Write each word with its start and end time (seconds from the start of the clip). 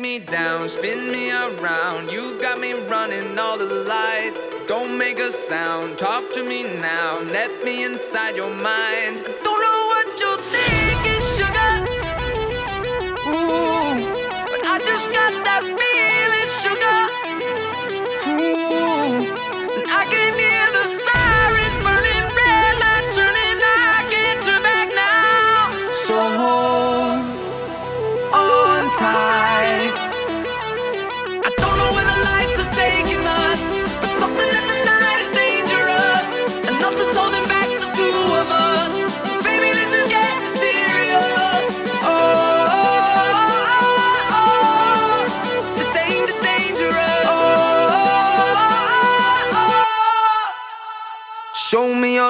me 0.00 0.18
down, 0.18 0.68
spin 0.68 1.12
me 1.12 1.30
around. 1.30 2.10
You 2.10 2.40
got 2.40 2.58
me 2.58 2.72
running 2.88 3.38
all 3.38 3.58
the 3.58 3.66
lights. 3.66 4.48
Don't 4.66 4.96
make 4.96 5.18
a 5.18 5.30
sound, 5.30 5.98
talk 5.98 6.22
to 6.34 6.42
me 6.42 6.62
now. 6.62 7.18
Let 7.30 7.50
me 7.64 7.84
inside 7.84 8.34
your 8.34 8.48
mind. 8.48 9.22
Don't 9.44 9.60
know 9.66 9.80
what 9.92 10.06
you're 10.20 10.42
thinking, 10.54 11.22
sugar. 11.36 11.72
Ooh, 13.28 13.94
but 14.50 14.62
I 14.72 14.78
just 14.90 15.06
got 15.18 15.32
that 15.48 15.64
feeling, 15.78 16.50
sugar. 16.64 17.00
Ooh, 18.30 19.28
and 19.76 19.88
I 19.90 20.04
can 20.12 20.32
hear 20.40 20.66
the 20.78 20.86
sirens 21.04 21.76
burning, 21.84 22.26
red 22.38 22.74
lights 22.82 23.10
turning. 23.16 23.58
I 23.60 24.06
can't 24.08 24.40
turn 24.44 24.62
back 24.62 24.88
now. 24.94 25.72
So 26.06 26.69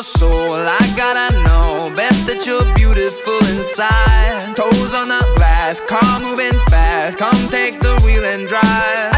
your 0.01 0.05
soul, 0.05 0.55
I 0.55 0.79
gotta 0.97 1.37
know. 1.43 1.95
Best 1.95 2.27
that 2.27 2.47
you're 2.47 2.65
beautiful 2.75 3.39
inside. 3.53 4.57
Toes 4.57 4.95
on 4.95 5.09
the 5.09 5.21
glass, 5.37 5.79
car 5.81 6.21
moving 6.21 6.59
fast. 6.71 7.19
Come 7.19 7.37
take 7.51 7.81
the 7.81 8.01
wheel 8.05 8.25
and 8.25 8.49
drive. 8.49 9.10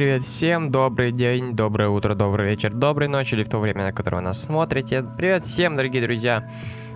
Привет 0.00 0.24
всем, 0.24 0.70
добрый 0.70 1.12
день, 1.12 1.54
доброе 1.54 1.90
утро, 1.90 2.14
добрый 2.14 2.48
вечер, 2.48 2.72
доброй 2.72 3.06
ночи 3.06 3.34
или 3.34 3.42
в 3.42 3.50
то 3.50 3.58
время, 3.58 3.84
на 3.84 3.92
которое 3.92 4.16
вы 4.16 4.22
нас 4.22 4.42
смотрите. 4.42 5.04
Привет 5.18 5.44
всем, 5.44 5.76
дорогие 5.76 6.00
друзья. 6.00 6.48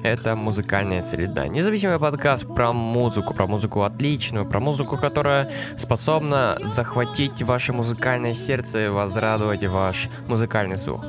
Это 0.02 0.34
музыкальная 0.36 1.02
среда. 1.02 1.46
Независимый 1.46 1.98
подкаст 1.98 2.46
про 2.46 2.72
музыку, 2.72 3.34
про 3.34 3.46
музыку 3.46 3.82
отличную, 3.82 4.46
про 4.46 4.58
музыку, 4.58 4.96
которая 4.96 5.50
способна 5.76 6.56
захватить 6.62 7.42
ваше 7.42 7.74
музыкальное 7.74 8.32
сердце 8.32 8.86
и 8.86 8.88
возрадовать 8.88 9.62
ваш 9.64 10.08
музыкальный 10.26 10.78
слух. 10.78 11.04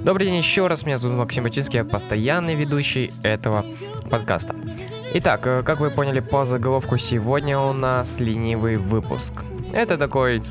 Добрый 0.00 0.28
день 0.28 0.38
еще 0.38 0.66
раз, 0.66 0.86
меня 0.86 0.96
зовут 0.96 1.18
Максим 1.18 1.44
Бачинский, 1.44 1.80
я 1.80 1.84
постоянный 1.84 2.54
ведущий 2.54 3.12
этого 3.22 3.66
подкаста. 4.10 4.56
Итак, 5.12 5.46
э, 5.46 5.62
как 5.62 5.78
вы 5.78 5.90
поняли 5.90 6.20
по 6.20 6.46
заголовку, 6.46 6.96
сегодня 6.96 7.58
у 7.58 7.74
нас 7.74 8.18
ленивый 8.18 8.78
выпуск. 8.78 9.44
Это 9.74 9.98
такой 9.98 10.42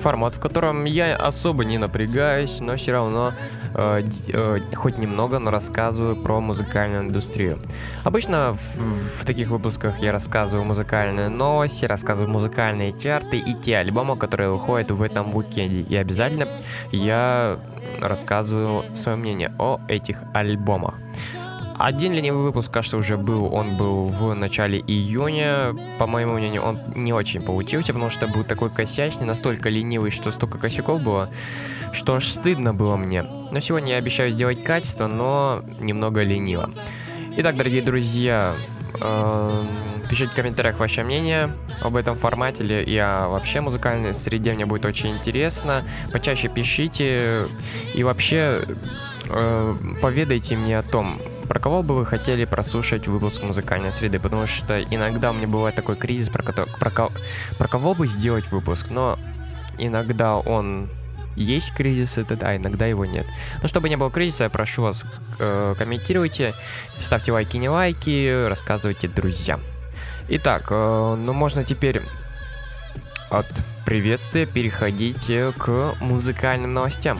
формат, 0.00 0.34
в 0.34 0.40
котором 0.40 0.84
я 0.84 1.16
особо 1.16 1.64
не 1.64 1.78
напрягаюсь, 1.78 2.60
но 2.60 2.76
все 2.76 2.92
равно 2.92 3.32
э, 3.74 4.02
э, 4.28 4.60
хоть 4.74 4.98
немного, 4.98 5.38
но 5.38 5.50
рассказываю 5.50 6.16
про 6.16 6.40
музыкальную 6.40 7.02
индустрию. 7.02 7.58
Обычно 8.04 8.54
в, 8.54 9.22
в 9.22 9.24
таких 9.24 9.48
выпусках 9.48 9.98
я 9.98 10.12
рассказываю 10.12 10.64
музыкальные 10.64 11.28
новости, 11.28 11.84
рассказываю 11.84 12.32
музыкальные 12.32 12.92
чарты 12.92 13.38
и 13.38 13.54
те 13.54 13.78
альбомы, 13.78 14.16
которые 14.16 14.50
выходят 14.50 14.90
в 14.90 15.02
этом 15.02 15.34
уикенде. 15.34 15.82
И 15.82 15.96
обязательно 15.96 16.46
я 16.92 17.58
рассказываю 18.00 18.84
свое 18.94 19.16
мнение 19.16 19.52
о 19.58 19.80
этих 19.88 20.22
альбомах. 20.32 20.94
Один 21.78 22.14
ленивый 22.14 22.42
выпуск, 22.42 22.72
кажется, 22.72 22.96
уже 22.96 23.18
был. 23.18 23.52
Он 23.52 23.76
был 23.76 24.06
в 24.06 24.32
начале 24.34 24.78
июня. 24.78 25.76
По 25.98 26.06
моему 26.06 26.34
мнению, 26.34 26.62
он 26.62 26.78
не 26.94 27.12
очень 27.12 27.42
получился, 27.42 27.92
потому 27.92 28.10
что 28.10 28.26
был 28.26 28.44
такой 28.44 28.70
косячный, 28.70 29.26
настолько 29.26 29.68
ленивый, 29.68 30.10
что 30.10 30.30
столько 30.30 30.58
косяков 30.58 31.02
было, 31.02 31.28
что 31.92 32.14
аж 32.14 32.26
стыдно 32.28 32.72
было 32.72 32.96
мне. 32.96 33.22
Но 33.22 33.60
сегодня 33.60 33.92
я 33.92 33.98
обещаю 33.98 34.30
сделать 34.30 34.64
качество, 34.64 35.06
но 35.06 35.62
немного 35.78 36.22
лениво. 36.22 36.70
Итак, 37.36 37.56
дорогие 37.56 37.82
друзья, 37.82 38.54
эм, 39.02 39.68
пишите 40.08 40.30
в 40.30 40.34
комментариях 40.34 40.78
ваше 40.78 41.02
мнение 41.02 41.50
об 41.82 41.96
этом 41.96 42.16
формате 42.16 42.64
или 42.64 42.82
и 42.82 42.98
вообще 42.98 43.60
музыкальной 43.60 44.14
среде. 44.14 44.54
Мне 44.54 44.64
будет 44.64 44.86
очень 44.86 45.10
интересно. 45.10 45.84
Почаще 46.10 46.48
пишите 46.48 47.48
и 47.92 48.02
вообще 48.02 48.60
э, 49.28 49.74
поведайте 50.00 50.56
мне 50.56 50.78
о 50.78 50.82
том, 50.82 51.20
про 51.46 51.60
кого 51.60 51.82
бы 51.82 51.94
вы 51.94 52.06
хотели 52.06 52.44
прослушать 52.44 53.06
выпуск 53.08 53.42
музыкальной 53.42 53.92
среды, 53.92 54.18
потому 54.18 54.46
что 54.46 54.82
иногда 54.82 55.30
у 55.30 55.34
меня 55.34 55.46
бывает 55.46 55.74
такой 55.74 55.96
кризис, 55.96 56.28
про, 56.28 56.42
кото- 56.42 56.68
про, 56.78 56.90
ко- 56.90 57.12
про 57.58 57.68
кого 57.68 57.94
бы 57.94 58.06
сделать 58.06 58.50
выпуск, 58.50 58.88
но 58.90 59.18
иногда 59.78 60.36
он 60.36 60.88
есть 61.36 61.74
кризис 61.74 62.18
этот, 62.18 62.42
а 62.42 62.56
иногда 62.56 62.86
его 62.86 63.04
нет. 63.04 63.26
Но 63.62 63.68
чтобы 63.68 63.88
не 63.88 63.96
было 63.96 64.10
кризиса, 64.10 64.44
я 64.44 64.50
прошу 64.50 64.82
вас, 64.82 65.04
э, 65.38 65.74
комментируйте, 65.78 66.54
ставьте 66.98 67.32
лайки, 67.32 67.56
не 67.58 67.68
лайки, 67.68 68.46
рассказывайте 68.48 69.08
друзьям. 69.08 69.60
Итак, 70.28 70.68
э, 70.70 71.14
ну 71.18 71.32
можно 71.32 71.62
теперь 71.62 72.00
от 73.30 73.46
приветствия 73.84 74.46
переходить 74.46 75.30
к 75.58 75.94
музыкальным 76.00 76.74
новостям. 76.74 77.18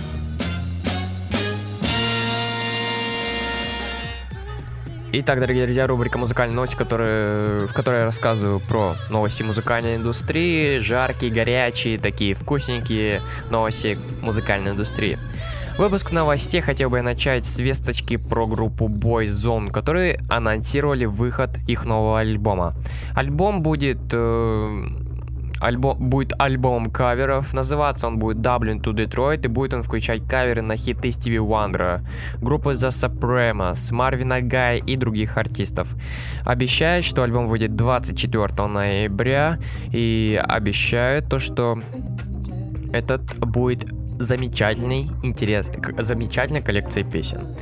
Итак, 5.19 5.41
дорогие 5.41 5.65
друзья, 5.65 5.87
рубрика 5.87 6.19
«Музыкальные 6.19 6.55
новости», 6.55 6.77
которые, 6.77 7.67
в 7.69 7.73
которой 7.73 8.01
я 8.01 8.05
рассказываю 8.05 8.61
про 8.61 8.97
новости 9.09 9.43
музыкальной 9.43 9.97
индустрии, 9.97 10.77
жаркие, 10.77 11.33
горячие, 11.33 11.99
такие 11.99 12.35
вкусненькие 12.35 13.23
новости 13.49 13.99
музыкальной 14.21 14.73
индустрии. 14.73 15.19
Выпуск 15.79 16.13
новостей 16.13 16.61
хотел 16.61 16.91
бы 16.91 17.01
начать 17.01 17.47
с 17.47 17.59
весточки 17.59 18.19
про 18.19 18.47
группу 18.47 18.89
Boyzone, 18.89 19.71
которые 19.71 20.21
анонсировали 20.29 21.07
выход 21.07 21.49
их 21.67 21.87
нового 21.87 22.21
альбома. 22.21 22.75
Альбом 23.15 23.63
будет... 23.63 23.99
э, 24.13 24.87
альбом, 25.61 25.99
будет 26.11 26.33
альбомом 26.39 26.91
каверов, 26.91 27.53
называться 27.55 28.07
он 28.07 28.19
будет 28.19 28.39
Dublin 28.39 28.81
to 28.83 28.93
Detroit, 28.93 29.45
и 29.45 29.49
будет 29.49 29.75
он 29.75 29.83
включать 29.83 30.23
каверы 30.29 30.63
на 30.63 30.77
хиты 30.77 31.11
Стиви 31.13 31.39
Уандера, 31.39 32.03
группы 32.41 32.73
The 32.73 32.89
Supremes, 32.89 33.93
Марвина 33.93 34.41
Гая 34.41 34.79
и 34.79 34.97
других 34.97 35.37
артистов. 35.39 35.95
Обещают, 36.45 37.05
что 37.05 37.23
альбом 37.23 37.47
выйдет 37.47 37.75
24 37.77 38.67
ноября, 38.67 39.59
и 39.93 40.41
обещают 40.47 41.29
то, 41.29 41.39
что 41.39 41.79
этот 42.93 43.39
будет 43.39 43.87
замечательный, 44.19 45.11
интерес, 45.23 45.69
к- 45.69 46.03
замечательной 46.03 46.63
коллекцией 46.63 47.07
песен. 47.11 47.55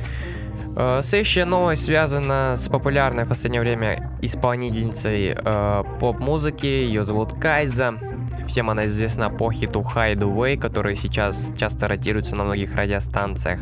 Э, 0.75 0.99
Следующая 1.01 1.45
новость 1.45 1.85
связана 1.85 2.55
с 2.57 2.67
популярной 2.67 3.23
в 3.23 3.29
последнее 3.29 3.61
время 3.61 4.11
исполнительницей 4.21 5.35
э, 5.35 5.83
поп-музыки. 5.99 6.65
Ее 6.65 7.03
зовут 7.03 7.33
Кайза. 7.33 7.95
Всем 8.45 8.69
она 8.69 8.85
известна 8.85 9.29
по 9.29 9.51
хиту 9.51 9.81
Hideaway, 9.81 10.57
который 10.57 10.95
сейчас 10.95 11.53
часто 11.57 11.87
ротируется 11.87 12.35
на 12.35 12.43
многих 12.43 12.75
радиостанциях. 12.75 13.59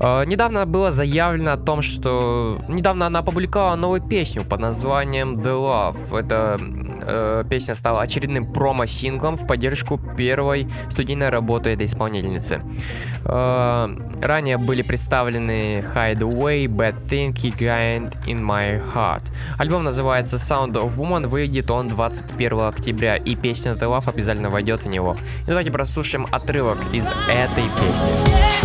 Э, 0.00 0.24
недавно 0.26 0.66
было 0.66 0.90
заявлено 0.90 1.52
о 1.52 1.56
том, 1.56 1.82
что... 1.82 2.60
Недавно 2.68 3.06
она 3.06 3.20
опубликовала 3.20 3.76
новую 3.76 4.00
песню 4.00 4.44
под 4.44 4.60
названием 4.60 5.32
The 5.32 5.94
Love. 5.94 6.18
Эта 6.18 6.56
э, 6.60 7.44
песня 7.48 7.74
стала 7.74 8.02
очередным 8.02 8.52
промо-синглом 8.52 9.36
в 9.36 9.46
поддержку 9.46 10.00
первой 10.16 10.68
студийной 10.90 11.28
работы 11.28 11.70
этой 11.70 11.86
исполнительницы. 11.86 12.62
Э, 13.24 13.88
ранее 14.20 14.58
были 14.58 14.82
представлены 14.82 15.84
Hideaway, 15.94 16.66
Bad 16.66 16.96
Thing 17.08 17.32
Giant 17.60 18.16
in 18.26 18.40
My 18.40 18.82
Heart. 18.94 19.22
Альбом 19.58 19.84
называется 19.84 20.36
Sound 20.36 20.72
of 20.72 20.96
Woman, 20.96 21.26
выйдет 21.26 21.70
он 21.70 21.88
21 21.88 22.60
октября, 22.60 23.16
и 23.16 23.36
песня 23.36 23.72
The 23.72 23.88
Love 23.88 24.09
обязательно 24.10 24.50
войдет 24.50 24.82
в 24.84 24.88
него. 24.88 25.16
И 25.42 25.46
давайте 25.46 25.70
прослушаем 25.70 26.26
отрывок 26.30 26.78
из 26.92 27.10
этой 27.28 27.64
песни. 27.64 28.60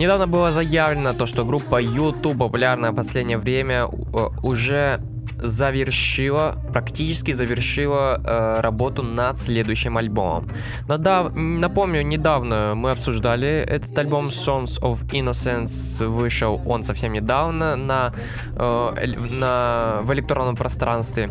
Недавно 0.00 0.26
было 0.26 0.50
заявлено 0.50 1.12
то, 1.12 1.26
что 1.26 1.44
группа 1.44 1.78
YouTube, 1.78 2.38
популярная 2.38 2.90
в 2.90 2.96
последнее 2.96 3.36
время, 3.36 3.84
э, 3.84 4.28
уже 4.42 4.98
завершила, 5.42 6.56
практически 6.72 7.32
завершила 7.32 8.20
э, 8.24 8.60
работу 8.60 9.02
над 9.02 9.38
следующим 9.38 9.96
альбомом. 9.96 10.48
Надав, 10.88 11.34
напомню, 11.36 12.02
недавно 12.02 12.74
мы 12.74 12.90
обсуждали 12.90 13.48
этот 13.48 13.96
альбом 13.98 14.28
Songs 14.28 14.80
of 14.80 15.04
Innocence, 15.12 16.06
вышел 16.06 16.60
он 16.66 16.82
совсем 16.82 17.12
недавно 17.12 17.76
на, 17.76 18.12
э, 18.56 19.06
на, 19.30 20.00
в 20.02 20.12
электронном 20.12 20.56
пространстве. 20.56 21.30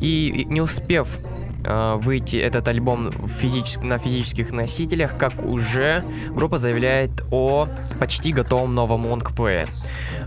И 0.00 0.46
не 0.48 0.60
успев 0.60 1.18
выйти 1.68 2.36
этот 2.36 2.66
альбом 2.68 3.10
физически, 3.40 3.84
на 3.84 3.98
физических 3.98 4.52
носителях, 4.52 5.16
как 5.16 5.42
уже 5.42 6.02
группа 6.30 6.58
заявляет 6.58 7.10
о 7.30 7.68
почти 7.98 8.32
готовом 8.32 8.74
новом 8.74 9.06
лонгплее. 9.06 9.66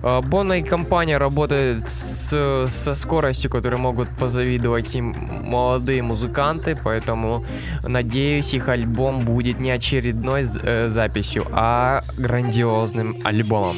Э, 0.04 0.22
Бонна 0.22 0.54
и 0.54 0.64
компания 0.64 1.18
работают 1.18 1.90
с, 1.90 2.68
со 2.68 2.94
скоростью, 2.94 3.50
которой 3.50 3.78
могут 3.78 4.10
позавидовать 4.10 4.96
им 4.96 5.16
молодые 5.44 6.02
музыканты, 6.02 6.78
поэтому 6.82 7.46
надеюсь, 7.84 8.54
их 8.54 8.70
альбом 8.70 9.20
будет 9.20 9.60
не 9.60 9.72
очередной 9.72 10.46
э, 10.62 10.90
записью, 10.90 11.46
а 11.52 12.04
грандиозным 12.18 13.18
альбомом. 13.24 13.78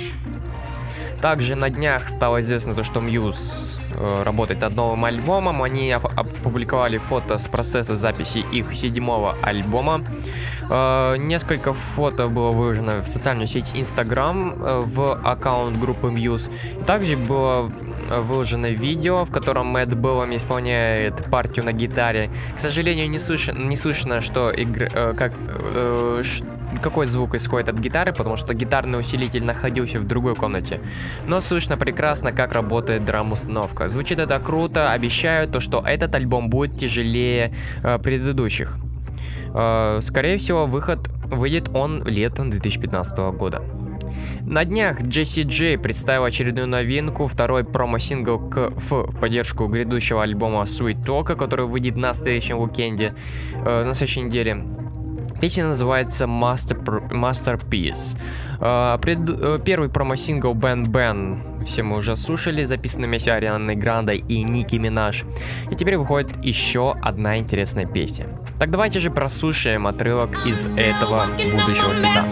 Также 1.21 1.55
на 1.55 1.69
днях 1.69 2.09
стало 2.09 2.41
известно 2.41 2.75
то, 2.75 2.83
что 2.83 2.99
Muse 2.99 3.72
Э, 3.72 3.72
работать 3.95 4.61
над 4.61 4.75
новым 4.75 5.05
альбомом. 5.05 5.61
Они 5.63 5.91
опубликовали 5.91 6.97
фото 6.97 7.37
с 7.37 7.47
процесса 7.47 7.95
записи 7.95 8.45
их 8.51 8.75
седьмого 8.75 9.37
альбома. 9.41 10.03
Э, 10.69 11.15
несколько 11.17 11.73
фото 11.73 12.27
было 12.27 12.51
выложено 12.51 13.01
в 13.01 13.07
социальную 13.07 13.47
сеть 13.47 13.73
Instagram 13.75 14.53
э, 14.53 14.83
в 14.85 15.13
аккаунт 15.23 15.79
группы 15.79 16.07
Muse. 16.07 16.51
Также 16.85 17.17
было 17.17 17.71
выложено 18.09 18.67
видео, 18.67 19.25
в 19.25 19.31
котором 19.31 19.67
Мэтт 19.67 19.93
Беллами 19.93 20.35
исполняет 20.35 21.23
партию 21.25 21.65
на 21.65 21.71
гитаре. 21.73 22.29
К 22.55 22.59
сожалению, 22.59 23.09
не 23.09 23.19
слышно, 23.19 23.57
не 23.57 23.75
слышно 23.75 24.21
что 24.21 24.51
игр, 24.51 24.89
как, 25.15 25.33
какой 26.81 27.05
звук 27.05 27.35
исходит 27.35 27.69
от 27.69 27.79
гитары, 27.79 28.13
потому 28.13 28.35
что 28.35 28.53
гитарный 28.53 28.99
усилитель 28.99 29.43
находился 29.43 29.99
в 29.99 30.07
другой 30.07 30.35
комнате. 30.35 30.81
Но 31.27 31.41
слышно 31.41 31.77
прекрасно, 31.77 32.31
как 32.31 32.53
работает 32.53 33.05
драм-установка. 33.05 33.89
Звучит 33.89 34.19
это 34.19 34.39
круто, 34.39 34.91
обещаю 34.91 35.47
то, 35.47 35.59
что 35.59 35.83
этот 35.85 36.15
альбом 36.15 36.49
будет 36.49 36.77
тяжелее 36.77 37.53
э, 37.83 37.99
предыдущих. 37.99 38.77
Э, 39.53 39.99
скорее 40.01 40.37
всего, 40.37 40.65
выход 40.65 41.09
выйдет 41.25 41.69
он 41.73 42.03
летом 42.05 42.49
2015 42.49 43.17
года. 43.37 43.61
На 44.41 44.65
днях 44.65 45.01
Джесси 45.01 45.43
Джей 45.43 45.77
представил 45.77 46.25
очередную 46.25 46.67
новинку, 46.67 47.27
второй 47.27 47.63
промо-сингл 47.63 48.49
к, 48.49 48.71
в 48.75 49.19
поддержку 49.19 49.67
грядущего 49.67 50.21
альбома 50.21 50.63
Sweet 50.63 51.03
Talk, 51.05 51.35
который 51.35 51.65
выйдет 51.65 51.97
на 51.97 52.13
следующем 52.13 52.59
уикенде, 52.59 53.13
э, 53.53 53.85
на 53.85 53.93
следующей 53.93 54.21
неделе. 54.21 54.63
Песня 55.39 55.65
называется 55.65 56.25
Master, 56.25 57.09
Masterpiece. 57.09 58.17
Uh, 58.59 58.97
пред, 58.99 59.19
uh, 59.19 59.61
первый 59.61 59.89
промо-сингл 59.89 60.53
Бен 60.53 60.83
Бен 60.83 61.41
все 61.65 61.83
мы 61.83 61.97
уже 61.97 62.15
слушали, 62.15 62.63
записанный 62.63 63.07
вместе 63.07 63.31
Арианой 63.31 63.75
Грандой 63.75 64.17
и 64.17 64.43
Ники 64.43 64.75
Минаж. 64.75 65.23
И 65.69 65.75
теперь 65.75 65.97
выходит 65.97 66.31
еще 66.43 66.95
одна 67.01 67.37
интересная 67.37 67.85
песня. 67.85 68.27
Так 68.59 68.71
давайте 68.71 68.99
же 68.99 69.11
прослушаем 69.11 69.87
отрывок 69.87 70.45
из 70.45 70.65
этого 70.77 71.27
будущего 71.35 71.93
хита. 71.95 72.25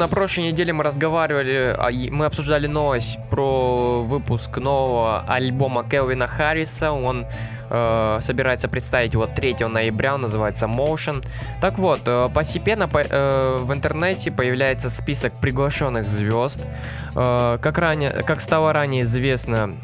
На 0.00 0.08
прошлой 0.08 0.52
неделе 0.52 0.72
мы 0.72 0.84
разговаривали, 0.84 1.74
а, 1.76 1.90
мы 2.10 2.26
обсуждали 2.26 2.66
новость 2.66 3.18
про 3.30 4.02
выпуск 4.02 4.56
нового 4.58 5.24
альбома 5.26 5.84
Келвина 5.84 6.26
Харриса. 6.26 6.92
Он 6.92 7.26
э, 7.68 8.18
собирается 8.20 8.68
представить 8.68 9.12
его 9.12 9.26
3 9.26 9.66
ноября, 9.68 10.14
он 10.14 10.22
называется 10.22 10.66
Motion. 10.66 11.24
Так 11.60 11.78
вот, 11.78 12.00
э, 12.06 12.28
постепенно 12.32 12.88
по, 12.88 12.98
э, 12.98 13.56
в 13.60 13.72
интернете 13.72 14.30
появляется 14.30 14.88
список 14.88 15.32
приглашенных 15.40 16.08
звезд. 16.08 16.64
Э, 17.14 17.58
как, 17.60 17.78
ранее, 17.78 18.10
как 18.10 18.40
стало 18.40 18.72
ранее 18.72 19.02
известно, 19.02 19.74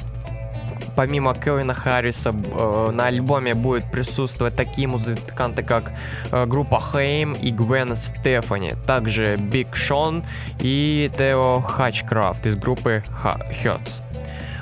помимо 0.97 1.35
Кевина 1.35 1.75
Харриса 1.75 2.35
э, 2.35 2.91
на 2.93 3.07
альбоме 3.07 3.55
будут 3.55 3.91
присутствовать 3.91 4.57
такие 4.57 4.89
музыканты, 4.89 5.63
как 5.63 5.93
э, 6.33 6.47
группа 6.47 6.81
Хейм 6.81 7.35
и 7.35 7.51
Гвен 7.51 7.95
Стефани, 7.95 8.73
также 8.87 9.37
Биг 9.37 9.77
Шон 9.77 10.25
и 10.61 11.11
Тео 11.17 11.61
Хачкрафт 11.61 12.47
из 12.47 12.57
группы 12.57 13.05
Hurts. 13.23 14.03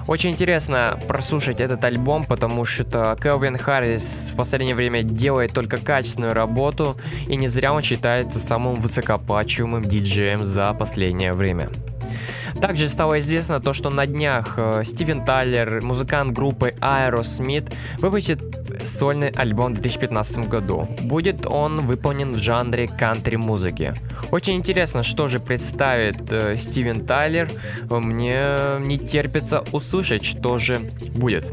Очень 0.07 0.33
интересно 0.33 0.99
прослушать 1.09 1.61
этот 1.61 1.83
альбом, 1.83 2.25
потому 2.25 2.67
что 2.67 3.17
Келвин 3.23 3.57
Харрис 3.57 4.33
в 4.33 4.37
последнее 4.37 4.75
время 4.75 5.03
делает 5.03 5.53
только 5.55 5.79
качественную 5.79 6.35
работу, 6.35 6.99
и 7.27 7.37
не 7.37 7.47
зря 7.49 7.73
он 7.73 7.81
считается 7.81 8.39
самым 8.39 8.75
высокоплачиваемым 8.75 9.83
диджеем 9.83 10.45
за 10.45 10.75
последнее 10.75 11.33
время. 11.33 11.71
Также 12.67 12.89
стало 12.89 13.19
известно 13.19 13.61
то, 13.61 13.75
что 13.75 13.91
на 13.91 14.07
днях 14.07 14.55
э, 14.57 14.85
Стивен 14.87 15.23
Тайлер, 15.23 15.83
музыкант 15.83 16.33
группы 16.33 16.75
Aerosmith, 16.81 17.71
выпустит 17.99 18.41
сольный 18.87 19.29
альбом 19.29 19.75
в 19.75 19.81
2015 19.83 20.49
году. 20.49 20.89
Будет 21.03 21.45
он 21.45 21.83
выполнен 21.83 22.33
в 22.33 22.39
жанре 22.39 22.89
кантри-музыки. 22.89 23.93
Очень 24.31 24.55
интересно, 24.55 25.03
что 25.03 25.27
же 25.27 25.41
представит 25.41 26.17
э, 26.31 26.57
Стивен 26.57 27.05
Тайлер. 27.05 27.51
Мне 27.91 28.47
не 28.79 28.99
терпится 28.99 29.63
услышать, 29.73 30.25
что 30.25 30.57
же 30.57 30.81
будет. 31.15 31.45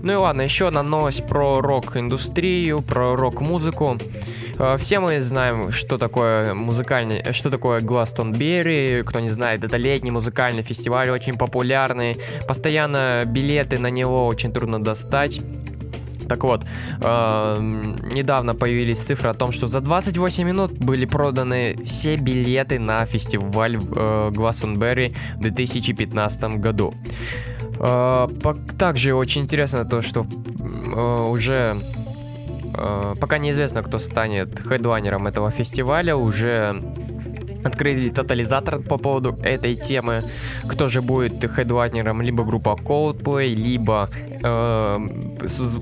Ну 0.00 0.12
и 0.12 0.14
ладно, 0.14 0.42
еще 0.42 0.68
одна 0.68 0.84
новость 0.84 1.26
про 1.26 1.60
рок-индустрию, 1.60 2.82
про 2.82 3.16
рок-музыку. 3.16 3.98
Э, 4.58 4.76
все 4.78 5.00
мы 5.00 5.20
знаем, 5.20 5.70
что 5.70 5.98
такое 5.98 6.54
музыкальный, 6.54 7.32
что 7.32 7.50
такое 7.50 7.80
Гластонберри. 7.80 9.02
Кто 9.02 9.20
не 9.20 9.30
знает, 9.30 9.64
это 9.64 9.76
летний 9.76 10.10
музыкальный 10.10 10.62
фестиваль, 10.62 11.10
очень 11.10 11.36
популярный. 11.36 12.16
Постоянно 12.48 13.22
билеты 13.26 13.78
на 13.78 13.90
него 13.90 14.26
очень 14.26 14.52
трудно 14.52 14.82
достать. 14.82 15.40
Так 16.28 16.42
вот, 16.42 16.64
э, 17.00 17.56
недавно 18.12 18.54
появились 18.54 18.98
цифры 18.98 19.30
о 19.30 19.34
том, 19.34 19.52
что 19.52 19.68
за 19.68 19.80
28 19.80 20.44
минут 20.44 20.72
были 20.72 21.06
проданы 21.06 21.76
все 21.84 22.16
билеты 22.16 22.80
на 22.80 23.06
фестиваль 23.06 23.76
э, 23.76 24.30
Гластонберри 24.34 25.14
в 25.36 25.40
2015 25.40 26.60
году. 26.60 26.94
Э, 27.78 28.28
также 28.78 29.14
очень 29.14 29.42
интересно 29.42 29.84
то, 29.84 30.02
что 30.02 30.26
э, 30.26 31.28
уже 31.30 31.76
э, 31.80 31.95
пока 33.20 33.38
неизвестно, 33.38 33.82
кто 33.82 33.98
станет 33.98 34.60
хедлайнером 34.60 35.26
этого 35.26 35.50
фестиваля. 35.50 36.16
Уже 36.16 36.80
открыли 37.66 38.08
тотализатор 38.08 38.80
по 38.80 38.96
поводу 38.96 39.36
этой 39.42 39.74
темы. 39.74 40.24
Кто 40.68 40.88
же 40.88 41.02
будет 41.02 41.44
хедлайнером? 41.50 42.22
Либо 42.22 42.44
группа 42.44 42.76
Coldplay, 42.80 43.54
либо 43.54 44.08
э, 44.42 44.98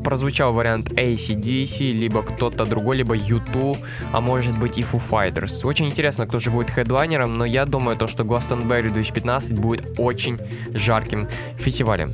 прозвучал 0.03 0.53
вариант 0.53 0.91
ACDC, 0.93 1.93
либо 1.93 2.23
кто-то 2.23 2.65
другой, 2.65 2.97
либо 2.97 3.17
U2, 3.17 3.77
а 4.13 4.21
может 4.21 4.59
быть 4.59 4.79
и 4.79 4.83
Foo 4.83 5.01
Fighters. 5.11 5.67
Очень 5.67 5.87
интересно, 5.87 6.27
кто 6.27 6.39
же 6.39 6.51
будет 6.51 6.71
хедлайнером, 6.71 7.37
но 7.37 7.45
я 7.45 7.67
думаю, 7.67 7.97
то, 7.97 8.07
что 8.07 8.25
Glastonbury 8.25 8.91
2015 8.93 9.59
будет 9.59 9.99
очень 9.99 10.39
жарким 10.75 11.29
фестивалем. 11.59 12.09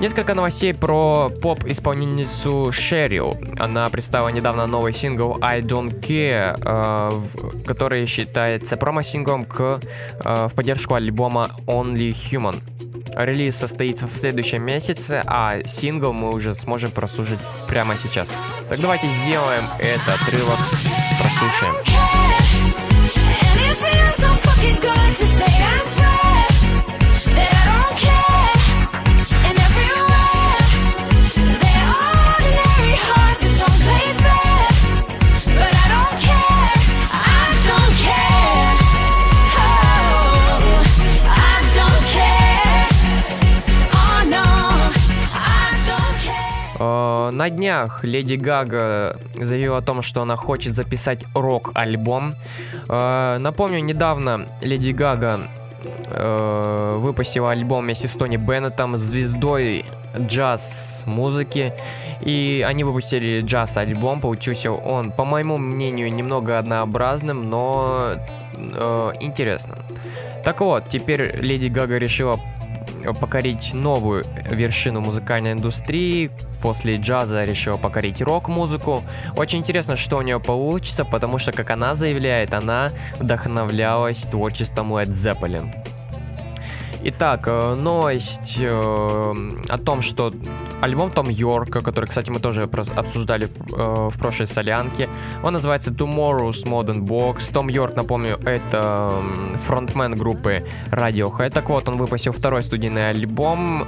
Несколько 0.00 0.34
новостей 0.34 0.74
про 0.74 1.30
поп-исполнительницу 1.30 2.70
Шерил. 2.70 3.34
Она 3.58 3.88
представила 3.88 4.28
недавно 4.28 4.66
новый 4.66 4.92
сингл 4.92 5.38
I 5.40 5.62
Don't 5.62 6.00
Care, 6.00 6.58
э, 6.60 7.64
который 7.64 8.04
считается 8.04 8.76
промо-синглом 8.76 9.46
к, 9.46 9.80
э, 10.22 10.48
в 10.48 10.54
поддержку 10.54 10.94
альбома 10.94 11.50
Only 11.66 12.10
Human. 12.10 12.62
Релиз 13.14 13.56
состоится 13.56 14.06
в 14.06 14.14
следующем 14.14 14.62
месяце, 14.62 15.22
а 15.26 15.62
сингл 15.64 16.12
мы 16.12 16.30
уже 16.30 16.54
сможем 16.54 16.90
прослушать 16.90 17.38
прямо 17.66 17.96
сейчас. 17.96 18.28
Так 18.68 18.78
давайте 18.80 19.08
сделаем 19.08 19.64
этот 19.78 20.08
отрывок, 20.20 20.58
прослушаем. 21.22 21.74
На 47.36 47.50
днях 47.50 48.02
Леди 48.02 48.36
Гага 48.36 49.18
заявила 49.34 49.76
о 49.76 49.82
том, 49.82 50.00
что 50.00 50.22
она 50.22 50.36
хочет 50.36 50.72
записать 50.72 51.26
рок-альбом. 51.34 52.34
Э, 52.88 53.36
напомню, 53.38 53.80
недавно 53.80 54.46
Леди 54.62 54.92
Гага 54.92 55.40
э, 55.84 56.96
выпустила 56.98 57.50
альбом 57.50 57.84
вместе 57.84 58.08
с 58.08 58.16
Тони 58.16 58.38
Беннетом, 58.38 58.96
звездой 58.96 59.84
джаз-музыки. 60.16 61.74
И 62.22 62.64
они 62.66 62.84
выпустили 62.84 63.42
джаз-альбом. 63.42 64.22
Получился 64.22 64.72
он, 64.72 65.12
по 65.12 65.26
моему 65.26 65.58
мнению, 65.58 66.10
немного 66.10 66.58
однообразным, 66.58 67.50
но 67.50 68.14
э, 68.54 69.12
интересным. 69.20 69.76
Так 70.42 70.62
вот, 70.62 70.88
теперь 70.88 71.36
Леди 71.42 71.66
Гага 71.66 71.98
решила 71.98 72.40
покорить 73.12 73.74
новую 73.74 74.24
вершину 74.50 75.00
музыкальной 75.00 75.52
индустрии. 75.52 76.30
После 76.62 76.96
джаза 76.96 77.44
решила 77.44 77.76
покорить 77.76 78.20
рок-музыку. 78.20 79.02
Очень 79.36 79.60
интересно, 79.60 79.96
что 79.96 80.18
у 80.18 80.22
нее 80.22 80.40
получится, 80.40 81.04
потому 81.04 81.38
что, 81.38 81.52
как 81.52 81.70
она 81.70 81.94
заявляет, 81.94 82.54
она 82.54 82.90
вдохновлялась 83.18 84.22
творчеством 84.22 84.92
Led 84.92 85.06
Zeppelin. 85.08 85.70
Итак, 87.04 87.46
э, 87.46 87.74
новость 87.74 88.56
э, 88.58 89.34
о 89.68 89.78
том, 89.78 90.02
что 90.02 90.32
альбом 90.80 91.10
Том 91.10 91.28
Йорка, 91.28 91.80
который, 91.80 92.06
кстати, 92.06 92.30
мы 92.30 92.40
тоже 92.40 92.68
обсуждали 92.96 93.46
э, 93.46 94.08
в 94.10 94.18
прошлой 94.18 94.46
солянке, 94.46 95.08
он 95.42 95.52
называется 95.52 95.90
Tomorrow's 95.92 96.64
Modern 96.64 97.00
Box. 97.06 97.52
Том 97.52 97.68
Йорк, 97.68 97.96
напомню, 97.96 98.38
это 98.44 99.12
фронтмен 99.66 100.16
группы 100.16 100.66
Radiohead. 100.90 101.50
Так 101.50 101.68
вот, 101.68 101.88
он 101.88 101.96
выпустил 101.96 102.32
второй 102.32 102.62
студийный 102.62 103.10
альбом, 103.10 103.84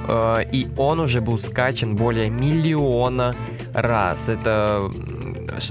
и 0.53 0.67
он 0.77 0.99
уже 0.99 1.21
был 1.21 1.37
скачан 1.37 1.95
более 1.95 2.29
миллиона 2.29 3.33
раз. 3.73 4.29
Это 4.29 4.89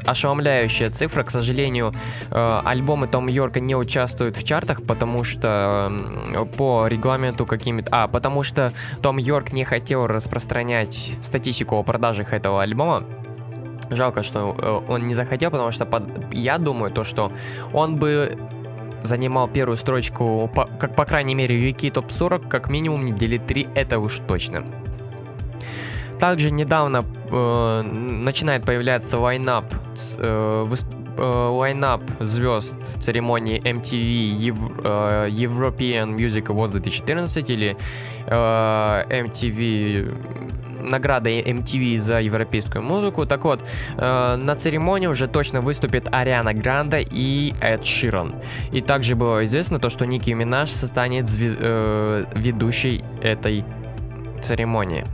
ошеломляющая 0.05 0.91
цифра. 0.91 1.23
К 1.23 1.31
сожалению, 1.31 1.93
э, 2.31 2.61
альбомы 2.65 3.07
Том 3.07 3.27
Йорка 3.29 3.61
не 3.61 3.75
участвуют 3.75 4.37
в 4.37 4.45
чартах, 4.45 4.83
потому 4.83 5.25
что 5.25 5.93
по 6.57 6.87
регламенту 6.87 7.47
какими-то... 7.47 7.89
А, 7.93 8.09
потому 8.09 8.43
что 8.43 8.73
Том 9.03 9.19
Йорк 9.19 9.53
не 9.53 9.65
хотел 9.65 10.07
распространять 10.07 11.17
статистику 11.23 11.77
о 11.77 11.83
продажах 11.83 12.33
этого 12.33 12.63
альбома. 12.63 13.05
Жалко, 13.91 14.23
что 14.23 14.55
э, 14.59 14.93
он 14.93 15.09
не 15.09 15.15
захотел, 15.15 15.51
потому 15.51 15.71
что 15.71 15.87
под... 15.87 16.33
я 16.33 16.59
думаю, 16.59 16.93
то, 16.93 17.05
что 17.05 17.33
он 17.73 17.97
бы 17.97 18.37
занимал 19.03 19.49
первую 19.49 19.77
строчку, 19.77 20.51
по, 20.55 20.67
как 20.67 20.95
по 20.95 21.05
крайней 21.05 21.35
мере, 21.35 21.71
UK 21.71 21.93
топ 21.93 22.11
40, 22.11 22.49
как 22.49 22.69
минимум 22.69 23.07
недели 23.07 23.39
3, 23.39 23.69
это 23.75 23.99
уж 23.99 24.19
точно. 24.19 24.65
Также 26.19 26.51
недавно 26.51 27.05
э, 27.31 27.83
начинает 27.83 28.65
появляться 28.65 29.19
лайнап, 29.19 29.65
э, 30.19 30.67
э, 31.17 31.23
лайнап 31.23 32.03
звезд 32.21 32.77
церемонии 33.01 33.61
MTV 33.63 34.49
Ев, 34.49 34.57
э, 34.85 35.29
European 35.31 36.17
Music 36.17 36.47
Awards 36.47 36.73
2014 36.73 37.51
или 37.51 37.77
э, 38.27 38.31
MTV 38.31 40.15
награда 40.81 41.31
MTV 41.31 41.99
за 41.99 42.21
европейскую 42.21 42.83
музыку. 42.83 43.27
Так 43.27 43.45
вот, 43.45 43.61
э, 43.97 44.37
на 44.37 44.57
церемонии 44.57 45.07
уже 45.07 45.29
точно 45.29 45.61
выступит 45.61 46.09
Ариана 46.13 46.55
Гранда 46.55 46.99
и 47.01 47.53
Эд 47.61 47.85
Широн. 47.85 48.35
И 48.73 48.81
также 48.81 49.15
было 49.15 49.45
известно 49.45 49.79
то, 49.79 49.89
что 49.91 50.05
Ники 50.07 50.31
Минаж 50.31 50.71
станет 50.71 51.27
звез- 51.27 51.57
э, 51.59 52.25
ведущей 52.35 53.05
этой 53.23 53.65
церемонии. 54.43 55.05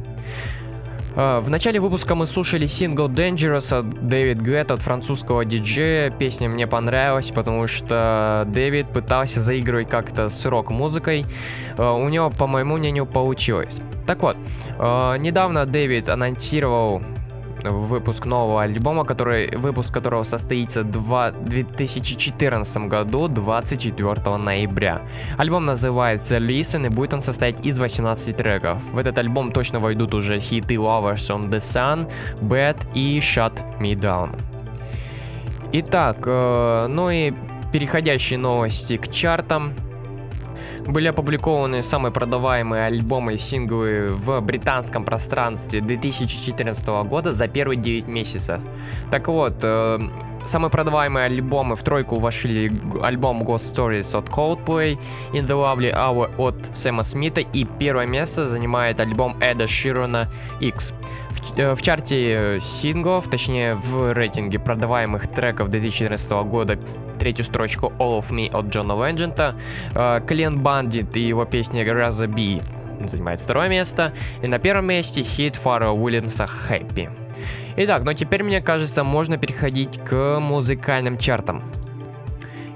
А, 1.16 1.40
в 1.40 1.49
начале 1.49 1.78
выпуска 1.78 2.14
мы 2.14 2.26
слушали 2.26 2.66
сингл 2.66 3.09
Dangerous 3.09 3.73
от 3.73 4.09
Дэвид 4.09 4.42
Гэт 4.42 4.73
от 4.73 4.83
французского 4.83 5.44
диджея. 5.44 6.11
Песня 6.11 6.49
мне 6.49 6.66
понравилась, 6.66 7.30
потому 7.30 7.66
что 7.68 8.44
Дэвид 8.49 8.88
пытался 8.88 9.40
заигрывать 9.40 9.88
как-то 9.88 10.28
с 10.28 10.44
рок-музыкой. 10.44 11.25
А, 11.76 11.92
у 11.92 12.09
него, 12.09 12.30
по 12.30 12.47
моему 12.47 12.76
мнению, 12.78 13.06
получилось. 13.06 13.76
Так 14.06 14.23
вот, 14.23 14.37
а, 14.78 15.16
недавно 15.16 15.66
Дэвид 15.66 16.09
анонсировал 16.09 17.02
выпуск 17.64 18.26
нового 18.26 18.62
альбома, 18.62 19.04
который, 19.04 19.56
выпуск 19.56 19.92
которого 19.92 20.23
состоится 20.23 20.83
в 20.83 21.33
2014 21.44 22.76
году, 22.88 23.28
24 23.28 24.37
ноября. 24.37 25.02
Альбом 25.38 25.66
называется 25.66 26.38
Listen, 26.38 26.87
и 26.87 26.88
будет 26.88 27.14
он 27.14 27.21
состоять 27.21 27.64
из 27.66 27.78
18 27.78 28.37
треков. 28.37 28.83
В 28.92 28.99
этот 28.99 29.18
альбом 29.18 29.52
точно 29.52 29.80
войдут 29.80 30.14
уже 30.14 30.38
хиты 30.38 30.75
Lovers 30.75 31.30
on 31.30 31.50
the 31.50 31.59
Sun, 31.59 32.11
Bad 32.40 32.76
и 32.94 33.18
Shut 33.18 33.62
Me 33.80 33.94
Down. 33.94 34.38
Итак, 35.73 36.18
э, 36.26 36.87
ну 36.88 37.11
и 37.11 37.33
переходящие 37.73 38.38
новости 38.38 38.97
к 38.97 39.09
чартам 39.09 39.75
были 40.87 41.09
опубликованы 41.09 41.83
самые 41.83 42.12
продаваемые 42.12 42.87
альбомы 42.87 43.35
и 43.35 43.38
синглы 43.38 44.09
в 44.09 44.41
британском 44.41 45.05
пространстве 45.05 45.81
2014 45.81 46.87
года 47.09 47.33
за 47.33 47.49
первые 47.49 47.79
9 47.79 48.07
месяцев. 48.07 48.61
Так 49.11 49.29
вот, 49.29 49.55
э, 49.62 49.99
Самые 50.47 50.71
продаваемые 50.71 51.25
альбомы 51.25 51.75
в 51.75 51.83
тройку 51.83 52.19
вошли 52.19 52.71
альбом 53.00 53.43
Ghost 53.43 53.75
Stories 53.75 54.17
от 54.17 54.29
Coldplay, 54.29 54.99
In 55.33 55.47
the 55.47 55.55
Lovely 55.55 55.91
Hour 55.91 56.37
от 56.37 56.76
Сэма 56.76 57.03
Смита 57.03 57.41
и 57.41 57.64
первое 57.64 58.07
место 58.07 58.47
занимает 58.47 59.00
альбом 59.00 59.38
Эда 59.41 59.67
Широна 59.67 60.29
X. 60.61 60.93
Э, 61.57 61.75
в 61.75 61.81
чарте 61.81 62.59
синглов, 62.61 63.29
точнее 63.29 63.75
в 63.75 64.12
рейтинге 64.12 64.59
продаваемых 64.59 65.29
треков 65.29 65.71
2014 65.71 66.45
года 66.45 66.79
третью 67.25 67.47
строчку 67.47 67.90
All 67.99 68.21
of 68.21 68.28
Me 68.31 68.50
от 68.50 68.66
Джона 68.66 68.95
Лэнджента, 68.95 69.54
Клиент 70.26 70.61
Бандит 70.61 71.16
и 71.16 71.21
его 71.21 71.47
песня 71.47 71.83
Rather 71.83 72.28
Be 72.28 72.62
занимает 73.09 73.40
второе 73.40 73.71
место, 73.71 74.12
и 74.43 74.47
на 74.47 74.59
первом 74.59 74.85
месте 74.85 75.23
хит 75.23 75.57
Фара 75.57 75.90
Уильямса 75.90 76.45
Happy. 76.45 77.09
Итак, 77.78 78.02
но 78.04 78.12
теперь, 78.12 78.43
мне 78.43 78.61
кажется, 78.61 79.04
можно 79.04 79.38
переходить 79.38 79.99
к 80.04 80.38
музыкальным 80.38 81.16
чартам. 81.16 81.62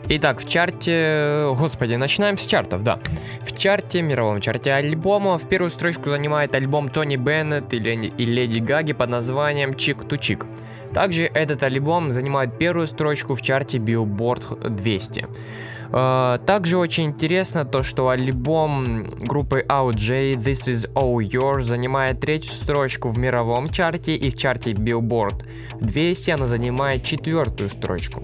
Итак, 0.08 0.40
в 0.40 0.48
чарте... 0.48 1.52
Господи, 1.54 1.96
начинаем 1.96 2.38
с 2.38 2.46
чартов, 2.46 2.82
да. 2.82 3.00
В 3.42 3.54
чарте, 3.54 4.00
мировом 4.00 4.40
чарте 4.40 4.72
альбома, 4.72 5.36
в 5.36 5.46
первую 5.46 5.68
строчку 5.68 6.08
занимает 6.08 6.54
альбом 6.54 6.88
Тони 6.88 7.16
Беннет 7.16 7.74
и, 7.74 7.76
и 7.76 8.24
Леди 8.24 8.60
Гаги 8.60 8.94
под 8.94 9.10
названием 9.10 9.74
«Чик 9.74 10.08
ту 10.08 10.16
Чик». 10.16 10.46
Также 10.92 11.22
этот 11.22 11.62
альбом 11.62 12.12
занимает 12.12 12.58
первую 12.58 12.86
строчку 12.86 13.34
в 13.34 13.42
чарте 13.42 13.78
Billboard 13.78 14.68
200. 14.70 15.26
Э, 15.90 16.38
также 16.46 16.76
очень 16.76 17.04
интересно 17.04 17.64
то, 17.64 17.82
что 17.82 18.08
альбом 18.08 19.08
группы 19.20 19.64
OJ 19.68 20.34
This 20.34 20.68
Is 20.68 20.92
All 20.94 21.18
Yours 21.18 21.62
занимает 21.62 22.20
третью 22.20 22.52
строчку 22.52 23.08
в 23.08 23.18
мировом 23.18 23.68
чарте 23.68 24.14
и 24.14 24.30
в 24.30 24.36
чарте 24.36 24.72
Billboard 24.72 25.44
200 25.80 26.30
она 26.32 26.46
занимает 26.46 27.04
четвертую 27.04 27.70
строчку. 27.70 28.22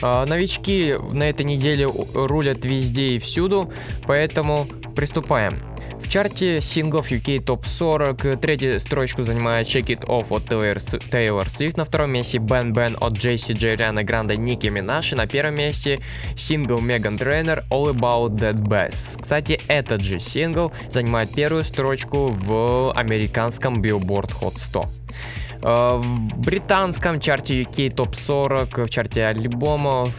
Э, 0.00 0.24
новички 0.26 0.94
на 1.12 1.24
этой 1.24 1.44
неделе 1.44 1.86
рулят 2.14 2.64
везде 2.64 3.12
и 3.12 3.18
всюду, 3.18 3.72
поэтому 4.06 4.66
приступаем 4.96 5.71
чарте 6.08 6.60
синглов 6.62 7.10
UK 7.10 7.42
топ 7.42 7.66
40 7.66 8.40
третью 8.40 8.80
строчку 8.80 9.24
занимает 9.24 9.66
Check 9.66 9.86
It 9.86 10.06
Off 10.06 10.34
от 10.34 10.44
Taylor 10.44 11.46
Swift, 11.46 11.74
на 11.76 11.84
втором 11.84 12.12
месте 12.12 12.38
Ben 12.38 12.72
Ben 12.72 12.96
от 13.00 13.14
Джейси 13.14 13.52
Джей 13.52 13.76
Риана 13.76 14.02
Гранда 14.02 14.36
Ники 14.36 14.68
Минаж, 14.68 15.12
и 15.12 15.16
на 15.16 15.26
первом 15.26 15.56
месте 15.56 16.00
сингл 16.36 16.78
Megan 16.78 17.18
Trainor 17.18 17.64
All 17.70 17.92
About 17.94 18.38
That 18.38 18.62
Bass. 18.62 19.20
Кстати, 19.20 19.60
этот 19.68 20.02
же 20.02 20.20
сингл 20.20 20.72
занимает 20.90 21.34
первую 21.34 21.64
строчку 21.64 22.28
в 22.28 22.92
американском 22.92 23.74
Billboard 23.82 24.32
Hot 24.40 24.58
100. 24.58 24.86
Э, 25.62 25.96
в 25.96 26.38
британском 26.38 27.20
чарте 27.20 27.62
UK 27.62 27.94
топ 27.94 28.14
40, 28.14 28.78
в 28.78 28.88
чарте 28.88 29.26
альбомов. 29.26 30.10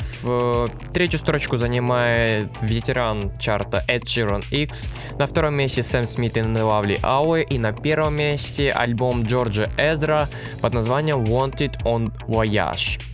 Третью 0.93 1.19
строчку 1.19 1.57
занимает 1.57 2.49
ветеран 2.61 3.31
чарта 3.39 3.83
Ed 3.87 4.03
Sheeran 4.03 4.43
X. 4.51 4.89
На 5.19 5.27
втором 5.27 5.55
месте 5.55 5.83
Сэм 5.83 6.05
Смит 6.05 6.37
и 6.37 6.41
Lovely 6.41 6.99
Hour. 7.01 7.41
И 7.43 7.57
на 7.57 7.73
первом 7.73 8.15
месте 8.15 8.69
альбом 8.69 9.23
Джорджа 9.23 9.69
Эзра 9.77 10.29
под 10.61 10.73
названием 10.73 11.23
Wanted 11.23 11.81
on 11.83 12.11
Voyage 12.27 13.12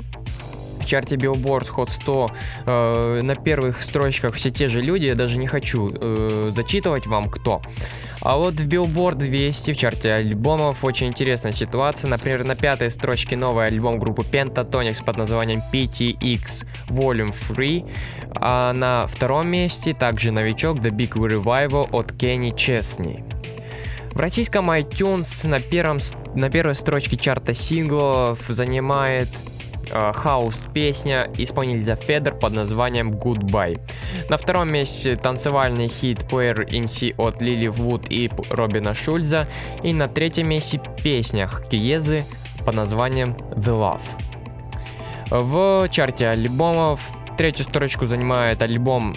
чарте 0.89 1.15
Billboard 1.15 1.69
Hot 1.75 1.89
100 1.89 2.29
э, 2.65 3.22
на 3.24 3.36
первых 3.36 3.81
строчках 3.81 4.36
все 4.36 4.50
те 4.50 4.67
же 4.67 4.81
люди, 4.81 5.05
я 5.05 5.15
даже 5.15 5.38
не 5.38 5.48
хочу 5.48 5.93
э, 5.93 6.51
зачитывать 6.53 7.08
вам 7.08 7.29
кто. 7.29 7.62
А 8.22 8.36
вот 8.36 8.55
в 8.55 8.67
Billboard 8.67 9.15
200 9.15 9.72
в 9.72 9.77
чарте 9.77 10.12
альбомов 10.12 10.84
очень 10.84 11.08
интересная 11.08 11.53
ситуация. 11.53 12.10
Например, 12.10 12.43
на 12.43 12.55
пятой 12.55 12.91
строчке 12.91 13.38
новый 13.38 13.67
альбом 13.67 13.98
группы 13.98 14.24
Pentatonix 14.24 15.03
под 15.03 15.17
названием 15.17 15.62
PTX 15.72 16.65
Volume 16.89 17.34
3. 17.55 17.86
А 18.36 18.74
на 18.74 19.08
втором 19.08 19.48
месте 19.48 19.93
также 19.93 20.31
новичок 20.31 20.79
The 20.79 20.91
Big 20.91 21.12
Revival 21.12 21.88
от 21.91 22.12
Кенни 22.12 22.51
Чесни. 22.51 23.24
В 24.12 24.19
российском 24.19 24.69
iTunes 24.72 25.48
на, 25.48 25.60
первом, 25.60 26.00
на 26.36 26.50
первой 26.50 26.75
строчке 26.75 27.15
чарта 27.15 27.53
синглов 27.53 28.39
занимает 28.50 29.29
Э, 29.91 30.12
хаус 30.13 30.67
песня 30.74 31.29
исполнителя 31.38 31.96
Feder 31.96 32.36
под 32.36 32.53
названием 32.53 33.12
Goodbye. 33.12 33.79
На 34.29 34.38
втором 34.38 34.72
месте 34.72 35.15
танцевальный 35.15 35.88
хит 35.88 36.19
Prayer 36.30 36.68
in 36.67 37.13
от 37.17 37.41
Лили 37.41 37.67
Вуд 37.67 38.05
и 38.10 38.29
Робина 38.50 38.93
Шульза. 38.93 39.48
И 39.84 39.93
на 39.93 40.08
третьем 40.08 40.50
месте 40.50 40.81
песня 41.03 41.50
Киезы 41.69 42.24
под 42.65 42.75
названием 42.75 43.36
The 43.55 43.77
Love. 43.77 44.01
В 45.31 45.88
чарте 45.89 46.27
альбомов 46.27 47.12
третью 47.38 47.65
строчку 47.65 48.05
занимает 48.05 48.62
альбом 48.62 49.15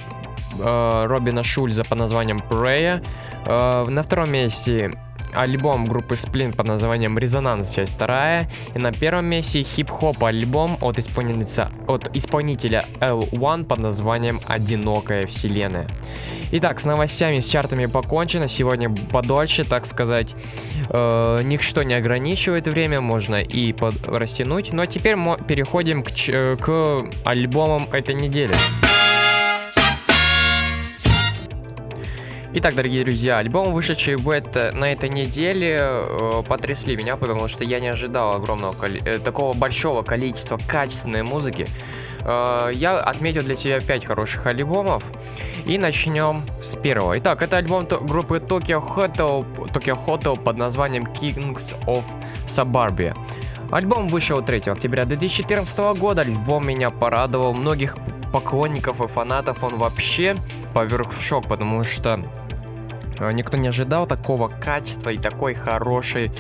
э, 0.59 1.05
Робина 1.07 1.43
Шульза 1.43 1.85
под 1.85 1.99
названием 1.99 2.39
Prayer. 2.39 3.05
Э, 3.47 3.85
на 3.89 4.03
втором 4.03 4.31
месте 4.31 4.93
альбом 5.35 5.85
группы 5.85 6.15
Splin 6.15 6.55
под 6.55 6.67
названием 6.67 7.19
Резонанс, 7.19 7.71
часть 7.71 7.95
вторая. 7.95 8.49
И 8.75 8.79
на 8.79 8.93
первом 8.93 9.27
месте 9.27 9.63
хип-хоп 9.63 10.23
альбом 10.25 10.79
от 10.81 10.99
исполнителя, 10.99 11.71
от 11.87 12.17
исполнителя 12.17 12.85
L1 13.01 13.65
под 13.65 13.79
названием 13.79 14.41
Одинокая 14.47 15.27
вселенная. 15.27 15.87
Итак, 16.53 16.81
с 16.81 16.85
новостями, 16.85 17.41
с 17.41 17.47
чартами 17.47 17.87
покончено. 17.87 18.47
Сегодня 18.49 18.95
подольше, 19.11 19.65
так 19.65 19.87
сказать. 19.87 20.35
Э, 20.91 21.41
ничто 21.43 21.83
не 21.83 21.95
ограничивает 21.95 22.67
время, 22.67 23.01
можно 23.01 23.37
и 23.37 23.73
под... 23.73 24.07
растянуть. 24.07 24.73
Но 24.73 24.85
теперь 24.85 25.17
мы 25.17 25.39
переходим 25.39 26.03
к, 26.03 26.11
к 26.61 27.11
альбомам 27.25 27.89
этой 27.93 28.15
недели. 28.15 28.55
Итак, 32.55 32.75
дорогие 32.75 33.03
друзья, 33.03 33.39
альбом, 33.39 33.73
вышедший 33.73 34.17
в 34.17 34.29
это, 34.29 34.73
на 34.75 34.93
этой 34.93 35.09
неделе, 35.09 35.79
э, 35.81 36.43
потрясли 36.47 36.95
меня, 36.97 37.17
потому 37.17 37.49
что 37.49 37.65
я 37.65 37.81
не 37.81 37.89
ожидал 37.89 38.37
огромного, 38.37 38.75
э, 39.07 39.19
такого 39.21 39.55
большого 39.55 40.03
количества 40.03 40.59
качественной 40.69 41.23
музыки. 41.23 41.67
Э, 42.21 42.71
я 42.75 43.01
отметил 43.01 43.43
для 43.43 43.57
себя 43.57 43.81
5 43.81 44.05
хороших 44.05 44.45
альбомов. 44.45 45.03
И 45.65 45.79
начнем 45.79 46.43
с 46.61 46.77
первого. 46.77 47.19
Итак, 47.21 47.41
это 47.41 47.57
альбом 47.57 47.87
группы 47.87 48.37
Tokyo 48.37 48.83
Hotel, 48.83 49.47
Tokyo 49.73 49.97
Hotel 50.07 50.39
под 50.39 50.59
названием 50.59 51.05
Kings 51.05 51.75
of 51.87 52.05
Suburbia. 52.47 53.17
Альбом 53.71 54.09
вышел 54.09 54.43
3 54.43 54.71
октября 54.71 55.07
2014 55.07 55.95
года. 55.95 56.21
Альбом 56.21 56.67
меня 56.67 56.91
порадовал. 56.91 57.55
Многих 57.55 57.97
поклонников 58.33 59.01
и 59.01 59.07
фанатов 59.07 59.63
он 59.63 59.77
вообще 59.77 60.37
поверг 60.75 61.13
в 61.13 61.23
шок, 61.23 61.47
потому 61.47 61.85
что 61.85 62.25
никто 63.21 63.57
не 63.57 63.69
ожидал 63.69 64.07
такого 64.07 64.49
качества 64.49 65.11
и 65.11 65.19
такой 65.19 65.55
хорошей 65.55 66.31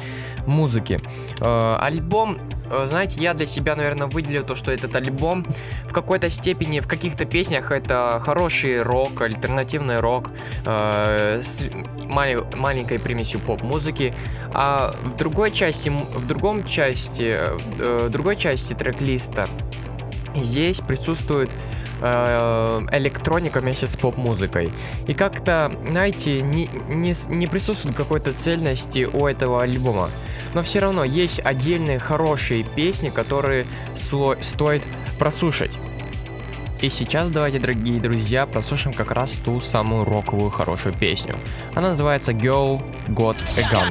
музыки. 0.47 1.01
Э, 1.41 1.77
альбом 1.81 2.39
э, 2.71 2.87
знаете, 2.87 3.21
я 3.21 3.35
для 3.35 3.47
себя, 3.47 3.77
наверное, 3.77 4.07
выделил 4.07 4.45
то, 4.45 4.55
что 4.55 4.71
этот 4.71 4.95
альбом 4.97 5.47
в 5.85 5.93
какой-то 5.93 6.31
степени, 6.31 6.81
в 6.81 6.89
каких-то 6.89 7.25
песнях 7.25 7.71
это 7.71 8.21
хороший 8.25 8.83
рок, 8.83 9.21
альтернативный 9.21 10.01
рок 10.01 10.31
э, 10.65 11.41
с 11.43 11.65
мал- 12.05 12.47
маленькой 12.57 12.99
примесью 12.99 13.41
поп-музыки, 13.41 14.15
а 14.55 14.95
в 15.05 15.17
другой 15.17 15.51
части, 15.51 15.89
в 15.89 16.27
другом 16.27 16.65
части, 16.65 17.37
э, 17.79 18.09
другой 18.11 18.37
части 18.37 18.73
трек-листа 18.73 19.47
здесь 20.35 20.81
присутствует 20.81 21.51
Э, 21.51 21.82
электроника 22.03 23.61
вместе 23.61 23.87
с 23.87 23.97
поп-музыкой. 23.97 24.73
И 25.07 25.15
как-то, 25.15 25.73
знаете, 25.88 26.41
не, 26.41 26.69
не, 26.88 27.15
не 27.29 27.47
присутствует 27.47 27.97
какой-то 27.97 28.33
цельности 28.33 29.09
у 29.11 29.27
этого 29.27 29.62
альбома. 29.62 30.11
Но 30.55 30.62
все 30.62 30.81
равно 30.81 31.05
есть 31.05 31.41
отдельные 31.45 31.99
хорошие 31.99 32.65
песни, 32.65 33.09
которые 33.11 33.67
сло- 33.95 34.43
стоит 34.43 34.83
прослушать. 35.19 35.73
И 36.81 36.91
сейчас 36.91 37.31
давайте, 37.31 37.61
дорогие 37.61 38.01
друзья, 38.01 38.45
послушаем 38.45 38.93
как 38.93 39.12
раз 39.12 39.31
ту 39.45 39.61
самую 39.61 40.05
роковую 40.05 40.51
хорошую 40.51 40.93
песню. 40.95 41.37
Она 41.77 41.91
называется 41.91 42.33
Girl 42.33 42.83
Got 43.07 43.37
a 43.57 43.62
Gun. 43.62 43.88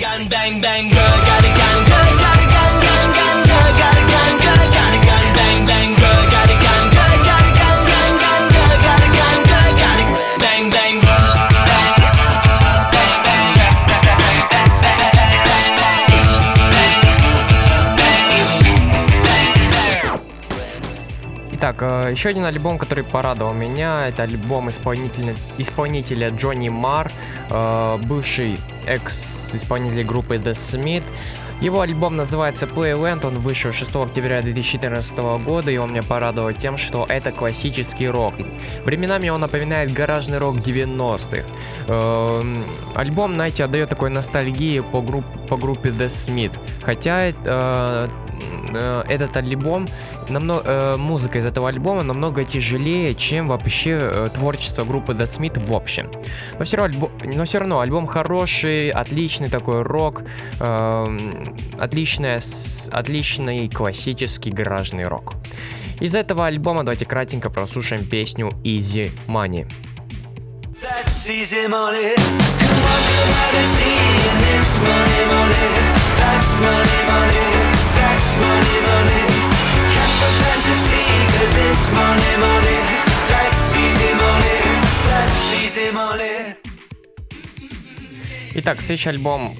Еще 22.12 22.30
один 22.30 22.46
альбом, 22.46 22.78
который 22.78 23.04
порадовал 23.04 23.54
меня, 23.54 24.08
это 24.08 24.24
альбом 24.24 24.70
исполнителя, 24.70 25.36
исполнителя 25.58 26.30
Джонни 26.30 26.70
Мар, 26.70 27.12
э, 27.50 27.98
бывший 28.04 28.60
экс-исполнитель 28.86 30.04
группы 30.04 30.36
The 30.36 30.52
Smith. 30.52 31.04
Его 31.62 31.82
альбом 31.82 32.16
называется 32.16 32.66
Playland, 32.66 33.24
он 33.24 33.38
вышел 33.38 33.72
6 33.72 33.96
октября 33.96 34.42
2014 34.42 35.18
года, 35.46 35.70
и 35.70 35.78
он 35.78 35.92
меня 35.92 36.02
порадовал 36.02 36.52
тем, 36.54 36.76
что 36.76 37.06
это 37.08 37.32
классический 37.32 38.10
рок. 38.10 38.34
Временами 38.84 39.30
он 39.30 39.42
напоминает 39.42 39.94
гаражный 39.94 40.40
рок 40.40 40.56
90-х. 40.56 41.44
Эм, 41.88 42.64
альбом, 42.96 43.36
знаете, 43.36 43.64
отдает 43.64 43.90
такой 43.90 44.10
ностальгии 44.10 44.80
по, 44.80 45.02
групп, 45.02 45.26
по 45.48 45.56
группе 45.56 45.90
The 45.90 46.08
Smith. 46.08 46.58
Хотя 46.82 47.30
э, 47.30 47.34
э, 47.46 49.04
этот 49.08 49.38
альбом, 49.38 49.88
намного, 50.30 50.64
э, 50.66 50.98
музыка 50.98 51.40
из 51.40 51.46
этого 51.46 51.70
альбома 51.70 52.04
намного 52.04 52.44
тяжелее, 52.44 53.14
чем 53.16 53.48
вообще 53.48 54.00
э, 54.02 54.30
творчество 54.34 54.84
группы 54.84 55.14
The 55.14 55.26
Smith 55.26 55.60
в 55.60 55.76
общем. 55.76 56.10
Но 56.58 56.66
все, 56.66 56.78
равно, 56.78 57.10
но 57.24 57.46
все 57.46 57.60
равно 57.60 57.80
альбом 57.80 58.08
хороший, 58.08 58.90
отличный 58.90 59.50
такой 59.50 59.84
рок, 59.84 60.24
э, 60.60 61.06
отличная, 61.80 62.42
отличный 62.92 63.68
классический 63.70 64.52
гаражный 64.52 65.06
рок. 65.06 65.36
Из 66.00 66.16
этого 66.16 66.48
альбома 66.48 66.84
давайте 66.84 67.06
кратенько 67.06 67.50
прослушаем 67.50 68.06
песню 68.06 68.50
Easy 68.64 69.12
Money. 69.28 69.68
That's 70.82 71.30
easy 71.30 71.68
money. 71.68 72.16
Come 72.16 72.84
on, 72.90 73.02
humanity, 73.06 73.94
and 74.32 74.42
it's 74.58 74.74
money, 74.82 75.22
money. 75.30 75.68
That's 76.18 76.58
money, 76.58 77.02
money. 77.06 77.46
That's 77.94 78.30
money, 78.42 78.78
money. 78.90 79.22
Catch 79.94 80.16
the 80.22 80.30
fantasy, 80.42 81.06
cause 81.38 81.56
it's 81.70 81.86
money, 81.94 82.34
money. 82.42 82.80
That's 83.30 83.76
easy 83.78 84.12
money. 84.18 84.58
That's 85.06 85.54
easy 85.54 85.92
money. 85.92 86.71
Итак, 88.54 88.82
следующий 88.82 89.10
альбом, 89.10 89.56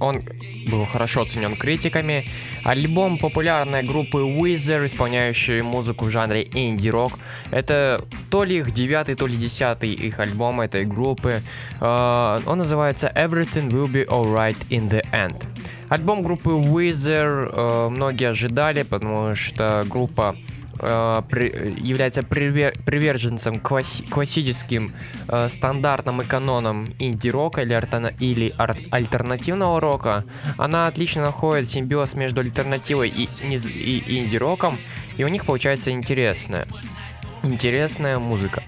он 0.00 0.22
был 0.70 0.84
хорошо 0.84 1.22
оценен 1.22 1.56
критиками. 1.56 2.26
Альбом 2.62 3.16
популярной 3.16 3.82
группы 3.82 4.18
Weezer, 4.18 4.84
исполняющей 4.84 5.62
музыку 5.62 6.04
в 6.04 6.10
жанре 6.10 6.46
инди-рок. 6.52 7.18
Это 7.50 8.04
то 8.30 8.44
ли 8.44 8.58
их 8.58 8.72
девятый, 8.72 9.14
то 9.14 9.26
ли 9.26 9.34
десятый 9.36 9.92
их 9.94 10.20
альбом 10.20 10.60
этой 10.60 10.84
группы. 10.84 11.42
А, 11.80 12.38
он 12.44 12.58
называется 12.58 13.10
Everything 13.14 13.70
Will 13.70 13.90
Be 13.90 14.06
Alright 14.06 14.58
in 14.68 14.90
the 14.90 15.02
End. 15.10 15.42
Альбом 15.88 16.22
группы 16.22 16.50
Weezer 16.50 17.50
э, 17.50 17.88
многие 17.88 18.28
ожидали, 18.28 18.82
потому 18.82 19.34
что 19.34 19.84
группа 19.88 20.36
э, 20.80 21.22
является 21.78 22.22
приверженцем 22.22 23.60
класс, 23.60 24.02
классическим 24.10 24.94
э, 25.28 25.48
стандартным 25.48 26.22
и 26.22 26.24
канонам 26.24 26.94
инди-рока 26.98 27.62
или, 27.62 27.74
или 28.20 28.54
альтернативного 28.90 29.80
рока, 29.80 30.24
она 30.56 30.86
отлично 30.86 31.22
находит 31.22 31.70
симбиоз 31.70 32.14
между 32.14 32.40
альтернативой 32.40 33.08
и, 33.08 33.28
и, 33.42 33.56
и 33.56 34.20
инди-роком, 34.20 34.78
и 35.16 35.24
у 35.24 35.28
них 35.28 35.44
получается 35.44 35.90
интересная, 35.90 36.66
интересная 37.42 38.18
музыка. 38.18 38.62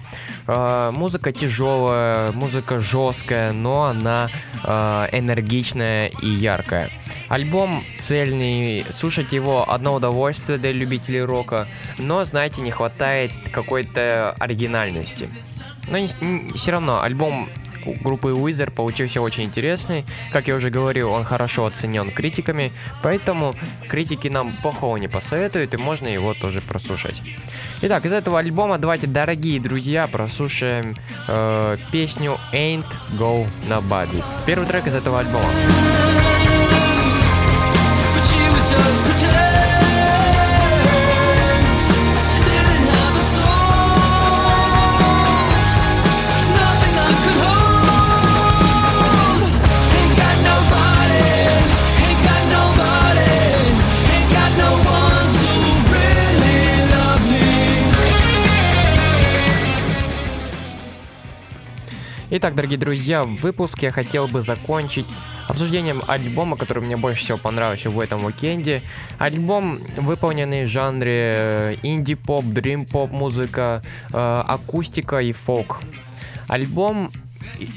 Э, 0.47 0.91
музыка 0.93 1.31
тяжелая, 1.31 2.31
музыка 2.31 2.79
жесткая, 2.79 3.51
но 3.51 3.85
она 3.85 4.29
э, 4.63 5.07
энергичная 5.11 6.07
и 6.07 6.27
яркая. 6.27 6.89
Альбом 7.29 7.83
цельный, 7.99 8.85
слушать 8.91 9.31
его 9.31 9.71
одно 9.71 9.93
удовольствие 9.93 10.57
для 10.57 10.71
любителей 10.71 11.21
рока, 11.21 11.67
но, 11.97 12.23
знаете, 12.25 12.61
не 12.61 12.71
хватает 12.71 13.31
какой-то 13.51 14.35
оригинальности. 14.39 15.29
Но 15.89 15.97
не, 15.97 16.09
не, 16.21 16.51
все 16.53 16.71
равно 16.71 17.01
альбом 17.01 17.49
группы 18.01 18.29
Wizard 18.29 18.71
получился 18.71 19.21
очень 19.21 19.43
интересный. 19.43 20.05
Как 20.31 20.47
я 20.47 20.55
уже 20.55 20.69
говорил, 20.69 21.11
он 21.11 21.23
хорошо 21.23 21.65
оценен 21.65 22.11
критиками, 22.11 22.71
поэтому 23.03 23.55
критики 23.87 24.27
нам 24.27 24.53
плохого 24.61 24.97
не 24.97 25.07
посоветуют, 25.07 25.73
и 25.73 25.77
можно 25.77 26.07
его 26.07 26.33
тоже 26.33 26.61
прослушать. 26.61 27.21
Итак, 27.83 28.05
из 28.05 28.13
этого 28.13 28.37
альбома 28.37 28.77
давайте, 28.77 29.07
дорогие 29.07 29.59
друзья, 29.59 30.07
прослушаем 30.07 30.95
э, 31.27 31.77
песню 31.91 32.37
Ain't 32.53 32.85
Go 33.17 33.47
Nobody. 33.67 34.23
Первый 34.45 34.67
трек 34.67 34.85
из 34.85 34.95
этого 34.95 35.19
альбома. 35.19 35.49
just 38.71 39.03
pretend 39.03 39.50
Итак, 62.33 62.55
дорогие 62.55 62.79
друзья, 62.79 63.25
в 63.25 63.35
выпуске 63.41 63.87
я 63.87 63.91
хотел 63.91 64.25
бы 64.25 64.41
закончить 64.41 65.05
обсуждением 65.49 66.01
альбома, 66.07 66.55
который 66.55 66.81
мне 66.81 66.95
больше 66.95 67.23
всего 67.23 67.37
понравился 67.37 67.89
в 67.89 67.99
этом 67.99 68.23
уикенде. 68.23 68.83
Альбом, 69.17 69.81
выполненный 69.97 70.63
в 70.63 70.69
жанре 70.69 71.31
э, 71.35 71.75
инди-поп, 71.83 72.45
дрим-поп 72.45 73.11
музыка, 73.11 73.83
э, 74.13 74.43
акустика 74.47 75.19
и 75.19 75.33
фолк. 75.33 75.81
Альбом 76.47 77.11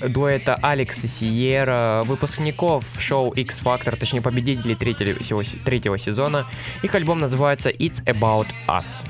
дуэта 0.07 0.57
Алекс 0.63 1.03
и 1.03 1.09
Сиера, 1.09 2.03
выпускников 2.05 2.87
шоу 3.01 3.33
X 3.33 3.61
Factor, 3.61 3.97
точнее 3.97 4.21
победителей 4.21 4.77
третьего, 4.77 5.43
третьего 5.65 5.99
сезона. 5.99 6.47
Их 6.85 6.95
альбом 6.95 7.19
называется 7.19 7.71
It's 7.71 8.05
About 8.05 8.47
Us. 8.69 9.05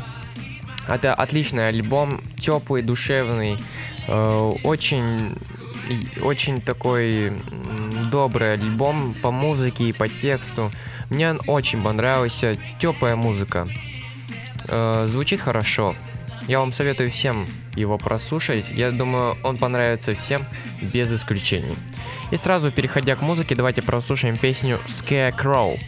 Это 0.88 1.14
отличный 1.14 1.68
альбом, 1.68 2.22
теплый, 2.40 2.82
душевный, 2.82 3.58
очень 4.08 5.36
очень 6.22 6.60
такой 6.60 7.32
добрый 8.10 8.54
альбом 8.54 9.14
по 9.22 9.30
музыке 9.30 9.84
и 9.84 9.92
по 9.92 10.08
тексту. 10.08 10.70
Мне 11.10 11.30
он 11.30 11.40
очень 11.46 11.82
понравился. 11.82 12.56
Теплая 12.78 13.16
музыка. 13.16 13.68
Э, 14.66 15.06
звучит 15.08 15.40
хорошо. 15.40 15.94
Я 16.48 16.60
вам 16.60 16.72
советую 16.72 17.10
всем 17.10 17.46
его 17.74 17.98
прослушать. 17.98 18.66
Я 18.70 18.90
думаю, 18.90 19.36
он 19.42 19.56
понравится 19.56 20.14
всем 20.14 20.44
без 20.80 21.12
исключений. 21.12 21.74
И 22.30 22.36
сразу 22.36 22.70
переходя 22.70 23.16
к 23.16 23.22
музыке, 23.22 23.54
давайте 23.54 23.82
прослушаем 23.82 24.36
песню 24.36 24.78
Scarecrow 24.86 25.78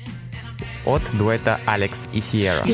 от 0.84 1.02
дуэта 1.12 1.60
Алекс 1.66 2.08
и 2.12 2.20
Сиера. 2.20 2.64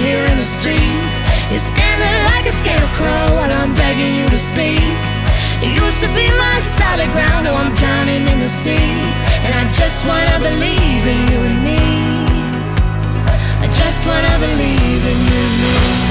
You're 0.00 1.17
standing 1.56 2.16
like 2.28 2.44
a 2.44 2.52
scarecrow 2.52 3.40
and 3.40 3.52
I'm 3.52 3.74
begging 3.74 4.14
you 4.16 4.28
to 4.28 4.38
speak. 4.38 4.84
You 5.64 5.70
used 5.70 6.00
to 6.04 6.08
be 6.12 6.28
my 6.36 6.58
solid 6.60 7.10
ground, 7.12 7.44
now 7.44 7.54
I'm 7.54 7.74
drowning 7.74 8.28
in 8.28 8.40
the 8.40 8.48
sea. 8.48 9.00
And 9.44 9.54
I 9.54 9.64
just 9.72 10.04
wanna 10.04 10.38
believe 10.38 11.04
in 11.14 11.20
you 11.32 11.40
and 11.50 11.64
me. 11.64 11.80
I 13.64 13.68
just 13.72 14.06
wanna 14.06 14.38
believe 14.38 15.02
in 15.12 15.18
you 15.30 15.40
and 15.48 15.62
me. 15.72 16.08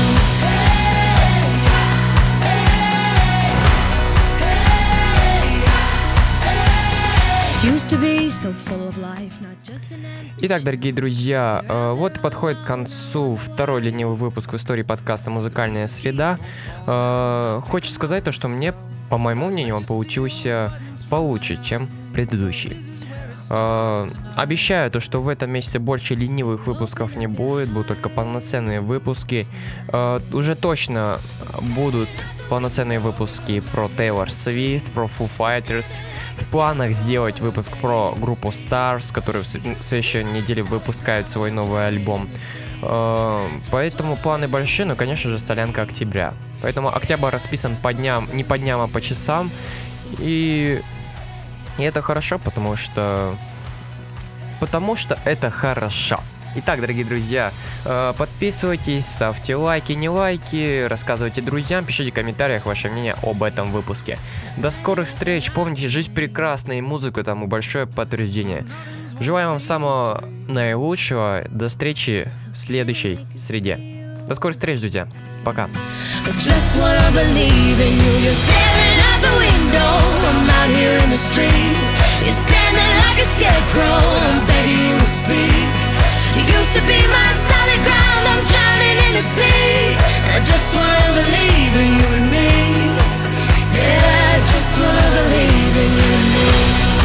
Итак, 10.41 10.61
дорогие 10.61 10.93
друзья, 10.93 11.65
э, 11.67 11.93
вот 11.93 12.21
подходит 12.21 12.59
к 12.59 12.65
концу 12.65 13.35
второй 13.35 13.81
ленивый 13.81 14.15
выпуск 14.15 14.53
в 14.53 14.55
истории 14.55 14.83
подкаста 14.83 15.31
«Музыкальная 15.31 15.87
среда». 15.87 16.37
Э, 16.85 17.61
хочу 17.67 17.89
сказать 17.89 18.23
то, 18.23 18.31
что 18.31 18.47
мне, 18.47 18.75
по 19.09 19.17
моему 19.17 19.47
мнению, 19.47 19.77
он 19.77 19.85
получился 19.85 20.79
получше, 21.09 21.57
чем 21.63 21.89
предыдущий. 22.13 22.77
Э, 23.49 24.07
обещаю 24.35 24.91
то, 24.91 24.99
что 24.99 25.19
в 25.19 25.29
этом 25.29 25.49
месяце 25.49 25.79
больше 25.79 26.13
ленивых 26.13 26.67
выпусков 26.67 27.15
не 27.15 27.25
будет, 27.25 27.71
будут 27.71 27.87
только 27.87 28.07
полноценные 28.07 28.81
выпуски. 28.81 29.47
Уже 30.31 30.55
точно 30.55 31.17
будут 31.75 32.09
полноценные 32.47 32.99
выпуски 32.99 33.59
про 33.59 33.89
Тейлор 33.89 34.31
Свифт, 34.31 34.91
про 34.91 35.05
Foo 35.05 35.29
Fighters. 35.37 36.01
В 36.37 36.49
планах 36.49 36.91
сделать 36.91 37.39
выпуск 37.39 37.71
про 37.77 38.13
группу 38.17 38.49
Stars, 38.49 39.13
которые 39.13 39.43
в 39.43 39.83
следующей 39.83 40.23
неделе 40.23 40.63
выпускают 40.63 41.29
свой 41.29 41.51
новый 41.51 41.87
альбом. 41.87 42.29
Э, 42.81 43.47
поэтому 43.71 44.17
планы 44.17 44.47
большие, 44.47 44.85
но, 44.85 44.95
конечно 44.95 45.29
же, 45.29 45.39
солянка 45.39 45.83
октября. 45.83 46.33
Поэтому 46.61 46.95
октябрь 46.95 47.29
расписан 47.29 47.75
по 47.75 47.93
дням, 47.93 48.29
не 48.33 48.43
по 48.43 48.57
дням, 48.57 48.81
а 48.81 48.87
по 48.87 49.01
часам. 49.01 49.51
И, 50.19 50.81
и 51.77 51.83
это 51.83 52.01
хорошо, 52.01 52.39
потому 52.39 52.75
что... 52.75 53.35
Потому 54.59 54.95
что 54.95 55.19
это 55.23 55.51
хорошо. 55.51 56.19
Итак, 56.59 56.81
дорогие 56.81 57.05
друзья, 57.05 57.53
э, 57.85 58.13
подписывайтесь, 58.17 59.05
ставьте 59.05 59.55
лайки, 59.55 59.93
не 59.93 60.09
лайки, 60.09 60.87
рассказывайте 60.87 61.39
друзьям, 61.43 61.85
пишите 61.85 62.09
в 62.09 62.15
комментариях 62.15 62.65
ваше 62.65 62.89
мнение 62.89 63.15
об 63.21 63.43
этом 63.43 63.71
выпуске. 63.71 64.17
До 64.57 64.71
скорых 64.71 65.07
встреч, 65.07 65.51
помните, 65.51 65.87
жизнь 65.87 66.11
прекрасна 66.11 66.79
и 66.79 66.81
музыка 66.81 67.23
тому 67.23 67.45
большое 67.45 67.85
подтверждение. 67.85 68.65
Желаю 69.19 69.49
вам 69.49 69.59
самого 69.59 70.23
наилучшего, 70.47 71.43
до 71.51 71.67
встречи 71.67 72.27
в 72.53 72.57
следующей 72.57 73.19
среде. 73.37 73.77
До 74.27 74.33
скорых 74.33 74.57
встреч, 74.57 74.79
друзья. 74.79 75.07
Пока. 75.45 75.69
You're 82.25 82.33
standing 82.33 82.97
like 82.97 83.19
a 83.19 83.25
scarecrow, 83.25 83.83
I'm 83.83 84.45
begging 84.47 84.99
you 84.99 85.05
speak. 85.05 85.86
You 86.37 86.43
used 86.59 86.73
to 86.73 86.81
be 86.81 86.99
my 87.07 87.29
solid 87.49 87.81
ground. 87.87 88.23
I'm 88.29 88.43
drowning 88.45 88.97
in 89.07 89.13
the 89.17 89.25
sea. 89.25 89.97
I 90.29 90.37
just 90.45 90.69
wanna 90.75 91.09
believe 91.17 91.73
in 91.83 91.89
you 91.99 92.09
and 92.19 92.27
me. 92.29 92.51
Yeah, 93.73 94.33
I 94.33 94.39
just 94.53 94.79
wanna 94.79 95.07
believe 95.17 95.75
in 95.83 95.91
you 95.97 96.09
and 96.19 96.29
me. 96.35 96.96